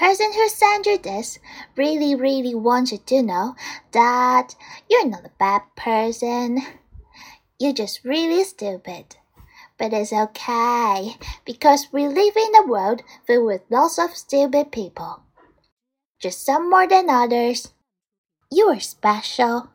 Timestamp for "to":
2.96-3.20